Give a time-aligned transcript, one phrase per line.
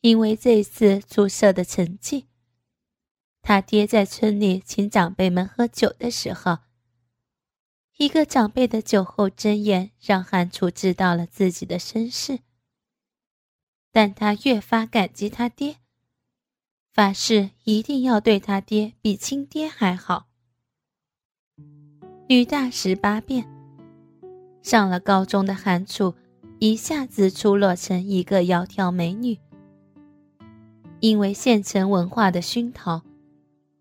[0.00, 2.26] 因为这次出色的成绩，
[3.42, 6.58] 他爹在村里请长辈们喝酒的时候，
[7.96, 12.38] 一个长辈的酒后真言让韩楚知道了自己的身世。
[13.90, 15.78] 但他越发感激他爹，
[16.92, 20.28] 发誓一定要对他爹比亲爹还好。
[22.28, 23.48] 女大十八变，
[24.62, 26.14] 上了高中的韩楚
[26.60, 29.38] 一下子出落成一个窈窕美女。
[31.00, 33.02] 因为县城文化的熏陶，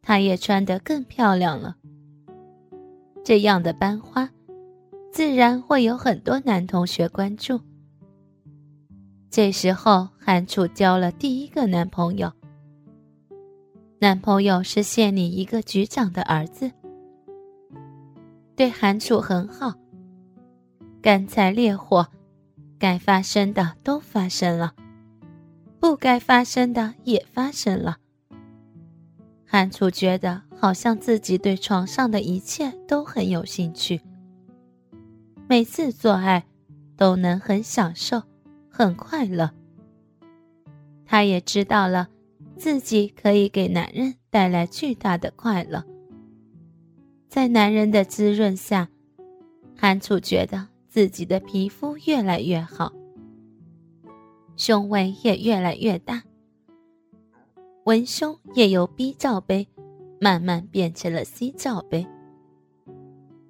[0.00, 1.76] 她也穿得更漂亮了。
[3.24, 4.30] 这样的班花，
[5.12, 7.60] 自然会有很多男同学关注。
[9.30, 12.32] 这时候，韩楚交了第一个男朋友。
[13.98, 16.72] 男朋友是县里一个局长的儿子，
[18.56, 19.72] 对韩楚很好。
[21.00, 22.06] 干柴烈火，
[22.78, 24.74] 该发生的都发生了。
[25.82, 27.96] 不该发生的也发生了。
[29.44, 34.00] 韩楚觉得好像自己对床上的一切都很有兴趣，
[35.48, 36.44] 每次做爱
[36.96, 38.22] 都能很享受、
[38.70, 39.50] 很快乐。
[41.04, 42.08] 他也知道了
[42.56, 45.84] 自己可以给男人带来巨大的快乐，
[47.28, 48.88] 在男人的滋润下，
[49.76, 52.92] 韩楚觉得自己的皮肤越来越好。
[54.56, 56.22] 胸围也越来越大，
[57.84, 59.66] 文胸也由 B 罩杯
[60.20, 62.06] 慢慢变成了 C 罩杯。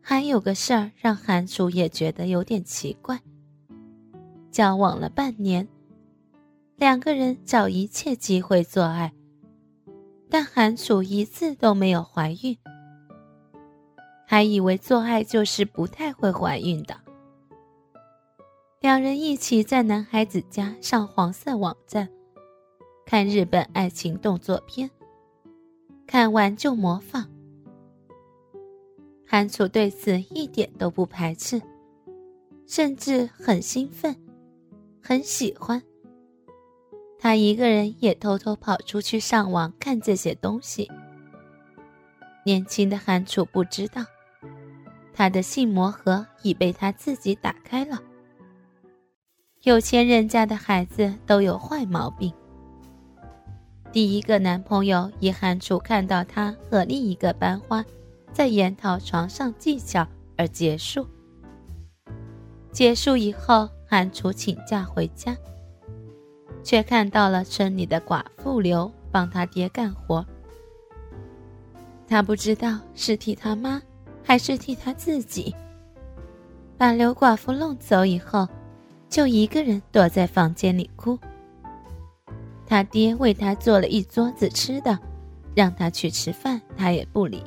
[0.00, 3.20] 还有个事儿让韩楚也觉得有点奇怪：
[4.50, 5.66] 交往了半年，
[6.76, 9.12] 两个人找一切机会做爱，
[10.30, 12.56] 但韩楚一次都没有怀孕，
[14.26, 17.03] 还以为做爱就是不太会怀孕的。
[18.84, 22.06] 两人一起在男孩子家上黄色网站，
[23.06, 24.90] 看日本爱情动作片，
[26.06, 27.26] 看完就模仿。
[29.26, 31.62] 韩楚对此一点都不排斥，
[32.66, 34.14] 甚至很兴奋，
[35.02, 35.82] 很喜欢。
[37.18, 40.90] 他一个人也偷偷跑出去上网看这些东西。
[42.44, 44.04] 年轻的韩楚不知道，
[45.14, 47.98] 他的性魔盒已被他自己打开了。
[49.64, 52.30] 有钱人家的孩子都有坏毛病。
[53.90, 57.82] 第一个男朋友以韩楚看到他和另一个班花
[58.30, 61.06] 在研讨床上技巧而结束。
[62.72, 65.34] 结束以后，韩楚请假回家，
[66.62, 70.26] 却看到了村里的寡妇刘帮他爹干活。
[72.06, 73.80] 他不知道是替他妈
[74.22, 75.54] 还是替他自己。
[76.76, 78.46] 把刘寡妇弄走以后。
[79.14, 81.16] 就一个人躲在房间里哭。
[82.66, 84.98] 他爹为他做了一桌子吃的，
[85.54, 87.40] 让他去吃饭，他也不理。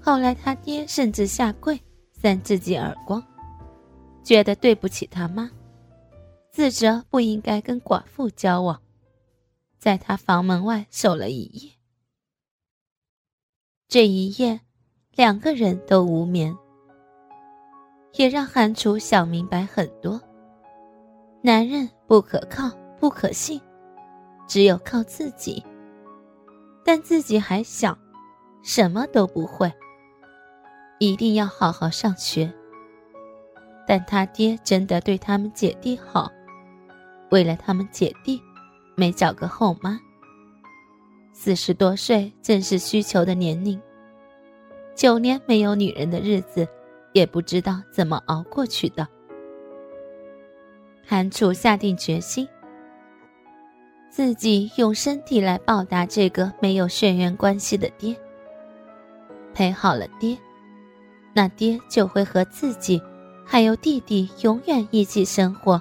[0.00, 1.76] 后来他爹甚至下跪
[2.12, 3.20] 扇自己耳光，
[4.22, 5.50] 觉得对不起他妈，
[6.52, 8.80] 自责不应该跟寡妇交往，
[9.80, 11.72] 在他房门外守了一夜。
[13.88, 14.60] 这一夜，
[15.16, 16.56] 两个人都无眠。
[18.16, 20.20] 也让韩楚想明白很多。
[21.42, 23.60] 男人不可靠、不可信，
[24.46, 25.62] 只有靠自己。
[26.84, 27.96] 但自己还小，
[28.62, 29.72] 什么都不会，
[30.98, 32.52] 一定要好好上学。
[33.86, 36.30] 但他爹真的对他们姐弟好，
[37.30, 38.40] 为了他们姐弟，
[38.96, 39.98] 没找个后妈。
[41.32, 43.80] 四十多岁正是需求的年龄，
[44.94, 46.68] 九年没有女人的日子。
[47.14, 49.08] 也不知道怎么熬过去的。
[51.06, 52.46] 韩楚下定决心，
[54.10, 58.14] 自己用身体来报答这个没有血缘关系的爹。
[59.54, 60.36] 陪好了爹，
[61.32, 63.00] 那爹就会和自己，
[63.44, 65.80] 还有弟弟永远一起生活，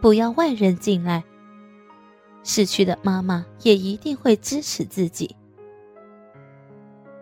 [0.00, 1.22] 不要外人进来。
[2.42, 5.36] 逝去的妈妈也一定会支持自己。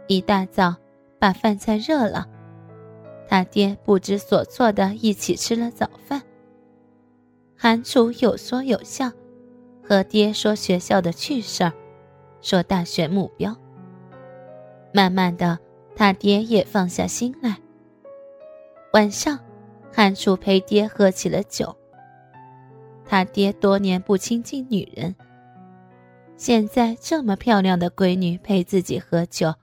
[0.07, 0.75] 一大早，
[1.19, 2.27] 把饭菜热了。
[3.29, 6.23] 他爹不知所措的一起吃了早饭。
[7.57, 9.11] 韩楚有说有笑，
[9.83, 11.73] 和爹说学校的趣事儿，
[12.41, 13.57] 说大学目标。
[14.93, 15.59] 慢慢的，
[15.95, 17.57] 他爹也放下心来。
[18.93, 19.39] 晚上，
[19.93, 21.77] 韩楚陪爹喝起了酒。
[23.05, 25.15] 他爹多年不亲近女人，
[26.37, 29.55] 现在这么漂亮的闺女陪自己喝酒，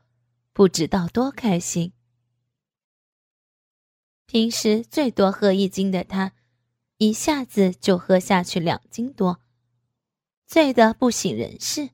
[0.53, 1.91] 不知道多开心。
[4.25, 6.33] 平时最多喝一斤的他，
[6.97, 9.39] 一下子就喝下去两斤多，
[10.47, 11.89] 醉得不省人事。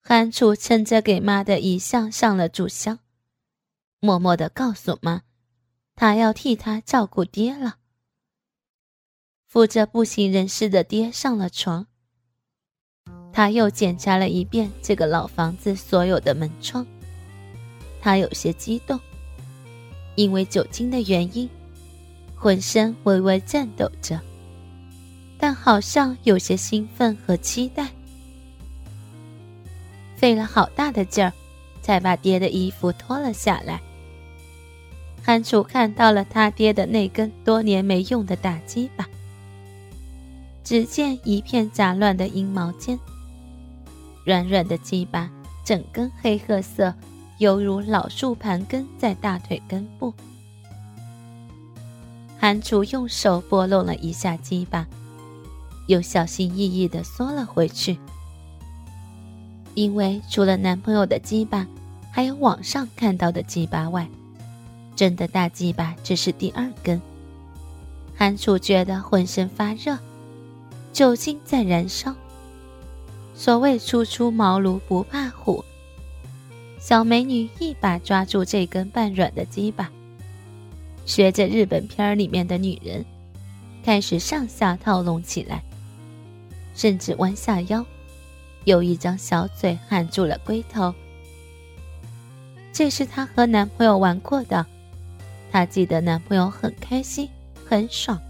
[0.00, 2.98] 韩楚趁着给妈的遗像上了炷香，
[4.00, 5.22] 默默的告诉妈，
[5.94, 7.76] 他要替他照顾爹了。
[9.46, 11.86] 扶着不省人事的爹上了床，
[13.32, 16.86] 他又检查了一遍这个老房子所有的门窗。
[18.00, 19.00] 他有些激动，
[20.14, 21.48] 因为酒精的原因，
[22.34, 24.20] 浑身微微颤抖着，
[25.38, 27.88] 但好像有些兴奋和期待。
[30.16, 31.32] 费了好大的劲儿，
[31.82, 33.80] 才把爹的衣服脱了下来。
[35.22, 39.08] 韩楚看到了他爹的那根多年没用的大鸡巴，
[40.62, 42.98] 只见一片杂乱的阴毛间，
[44.24, 45.30] 软软的鸡巴，
[45.64, 46.94] 整根黑褐色，
[47.38, 50.12] 犹如老树盘根在大腿根部。
[52.38, 54.86] 韩楚用手拨弄了一下鸡巴，
[55.86, 57.98] 又小心翼翼地缩了回去。
[59.74, 61.66] 因为除了男朋友的鸡巴，
[62.12, 64.08] 还有网上看到的鸡巴外，
[64.94, 67.00] 真的大鸡巴只是第二根。
[68.16, 69.98] 韩楚觉得浑身发热，
[70.92, 72.14] 酒精在燃烧。
[73.34, 75.64] 所谓初出茅庐不怕虎，
[76.84, 79.90] 小美女一把抓住这根半软的鸡巴，
[81.06, 83.02] 学着日本片里面的女人，
[83.82, 85.62] 开始上下套拢起来，
[86.74, 87.82] 甚至弯下腰。
[88.64, 90.92] 有一张小嘴含住了龟头，
[92.70, 94.66] 这是她和男朋友玩过的。
[95.50, 97.26] 她记得男朋友很开心，
[97.64, 98.20] 很爽。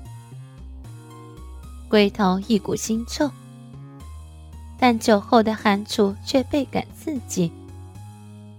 [1.88, 3.28] 龟头一股腥臭，
[4.78, 7.50] 但酒后的韩楚却倍感刺激，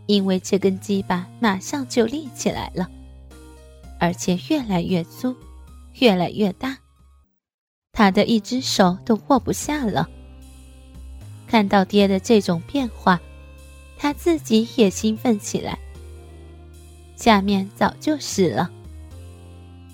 [0.07, 2.89] 因为这根鸡巴马上就立起来了，
[3.99, 5.35] 而且越来越粗，
[5.99, 6.77] 越来越大，
[7.91, 10.09] 他的一只手都握不下了。
[11.47, 13.19] 看到爹的这种变化，
[13.97, 15.77] 他自己也兴奋起来。
[17.15, 18.69] 下面早就湿了，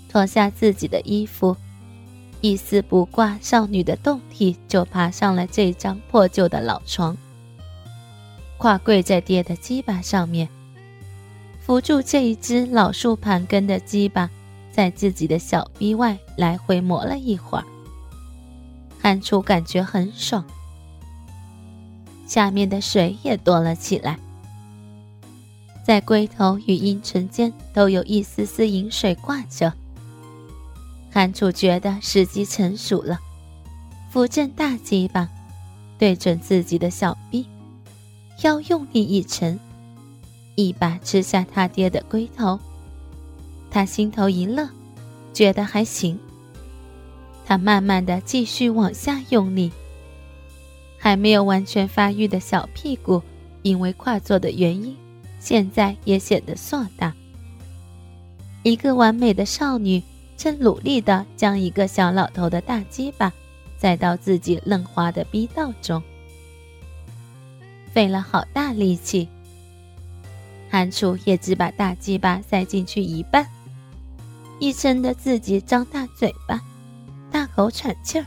[0.09, 1.55] 脱下自己的衣服，
[2.41, 7.15] 一丝不挂少女的胴体，就爬上了这张破旧的老床，
[8.61, 10.47] 跨跪在爹的鸡巴上面，
[11.59, 14.29] 扶住这一只老树盘根的鸡巴，
[14.71, 17.65] 在自己的小臂外来回磨了一会儿。
[19.01, 20.45] 韩楚感觉很爽。
[22.27, 24.19] 下面的水也多了起来，
[25.83, 29.73] 在龟头与阴唇间都有一丝丝饮水挂着。
[31.11, 33.19] 韩楚觉得时机成熟了，
[34.11, 35.27] 扶正大鸡巴，
[35.97, 37.43] 对准自己的小臂，
[38.41, 39.59] 腰用力一沉，
[40.55, 42.59] 一把吃下他爹的龟头。
[43.69, 44.67] 他心头一乐，
[45.33, 46.19] 觉得还行。
[47.45, 49.71] 他慢慢的继续往下用力。
[50.97, 53.21] 还没有完全发育的小屁股，
[53.63, 54.95] 因为跨坐的原因，
[55.39, 57.13] 现在也显得硕大。
[58.63, 60.01] 一个完美的少女
[60.37, 63.33] 正努力的将一个小老头的大鸡巴
[63.77, 66.01] 塞到自己嫩滑的逼道中，
[67.93, 69.27] 费了好大力气。
[70.69, 73.47] 韩楚也只把大鸡巴塞进去一半，
[74.59, 76.61] 一撑得自己张大嘴巴，
[77.29, 78.25] 大口喘气儿。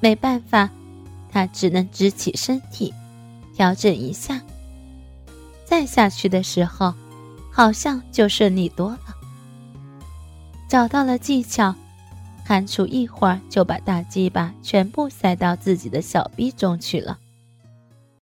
[0.00, 0.68] 没办法。
[1.30, 2.94] 他只能直起身体，
[3.56, 4.40] 调整一下。
[5.64, 6.94] 再下去的时候，
[7.50, 9.16] 好像就顺利多了。
[10.68, 11.74] 找到了技巧，
[12.44, 17.18] 韩楚一会儿就把大鸡巴全部塞到自己的小臂中去了。